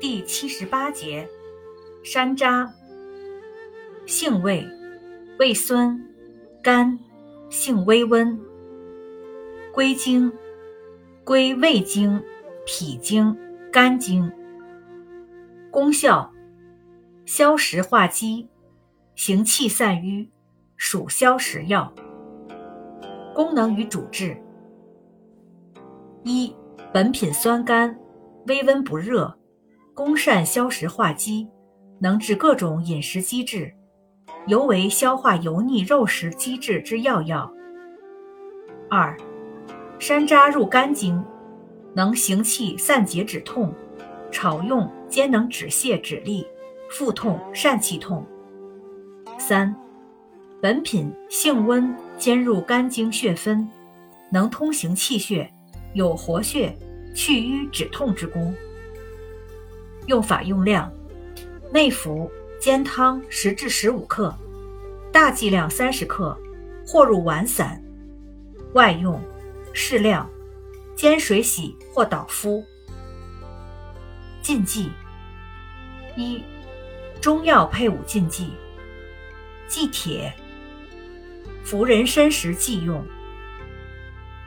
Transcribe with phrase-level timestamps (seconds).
[0.00, 1.28] 第七十八节，
[2.02, 2.66] 山楂，
[4.06, 4.66] 性味，
[5.38, 6.02] 味酸，
[6.62, 6.98] 甘，
[7.50, 8.40] 性微温。
[9.74, 10.32] 归经，
[11.22, 12.18] 归胃经、
[12.64, 13.36] 脾经、
[13.70, 14.32] 肝经。
[15.70, 16.32] 功效，
[17.26, 18.48] 消食化积，
[19.14, 20.30] 行气散瘀，
[20.78, 21.92] 属消食药。
[23.34, 24.34] 功能与主治：
[26.24, 26.56] 一、
[26.90, 27.94] 本品酸甘，
[28.46, 29.36] 微温不热，
[30.00, 31.46] 功善消食化积，
[31.98, 33.70] 能治各种饮食积滞，
[34.46, 37.52] 尤为消化油腻肉食积滞之要药。
[38.88, 39.14] 二、
[39.98, 41.22] 山楂入肝经，
[41.94, 43.74] 能行气散结止痛，
[44.30, 46.46] 炒用兼能止泻止痢、
[46.88, 48.26] 腹痛疝气痛。
[49.38, 49.76] 三、
[50.62, 53.68] 本品性温，兼入肝经血分，
[54.32, 55.52] 能通行气血，
[55.92, 56.74] 有活血、
[57.14, 58.54] 去瘀、止痛之功。
[60.06, 60.92] 用法用量：
[61.72, 64.34] 内服煎汤十至十五克，
[65.12, 66.36] 大剂量三十克，
[66.86, 67.80] 或入丸散；
[68.74, 69.20] 外用。
[69.72, 70.28] 适量，
[70.96, 72.64] 煎水洗或捣敷。
[74.42, 74.90] 禁忌：
[76.16, 76.42] 一、
[77.20, 78.52] 中药配伍禁忌：
[79.68, 80.34] 忌铁，
[81.62, 83.06] 服人参时忌用。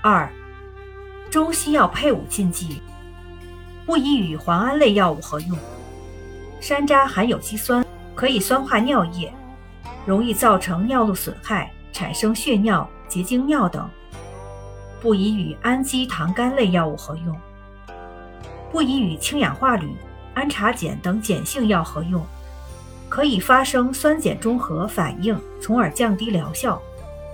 [0.01, 0.29] 二、
[1.29, 2.81] 中西药配伍禁忌：
[3.85, 5.57] 不宜与磺胺类药物合用。
[6.59, 9.31] 山楂含有肌酸，可以酸化尿液，
[10.05, 13.89] 容易造成尿路损害，产生血尿、结晶尿等。
[15.01, 17.37] 不宜与氨基糖苷类药物合用，
[18.71, 19.93] 不宜与氢氧化铝、
[20.33, 22.25] 氨茶碱等碱性药合用，
[23.09, 26.81] 可以发生酸碱中和反应，从而降低疗效。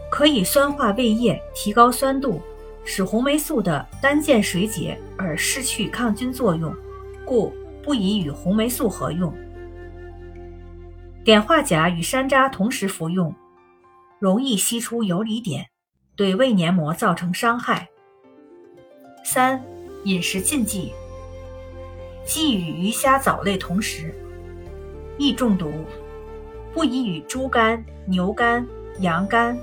[0.10, 2.42] 可以酸化胃液，提高酸度，
[2.84, 6.76] 使红霉素的单键水解而失去抗菌作用，
[7.26, 9.34] 故不宜与红霉素合用。
[11.24, 13.34] 碘化钾与山楂同时服用，
[14.20, 15.66] 容易析出游离碘。
[16.16, 17.88] 对胃黏膜造成伤害。
[19.24, 19.64] 三、
[20.04, 20.92] 饮食禁忌：
[22.26, 24.14] 忌与鱼虾藻类同食，
[25.18, 25.68] 易中毒；
[26.74, 28.68] 不宜与猪肝、牛肝、
[29.00, 29.58] 羊肝、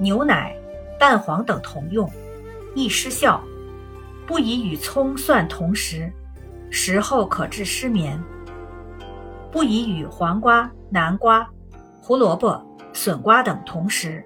[0.00, 0.52] 牛奶、
[0.98, 2.10] 蛋黄等同用，
[2.74, 3.40] 易失效；
[4.26, 6.12] 不宜与葱蒜同食，
[6.70, 8.18] 食后可致失眠；
[9.50, 11.48] 不宜与黄瓜、南瓜、
[12.00, 14.24] 胡萝卜、笋瓜等同食。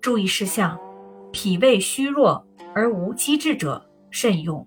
[0.00, 0.78] 注意事项：
[1.32, 4.66] 脾胃虚弱而无积滞者慎用。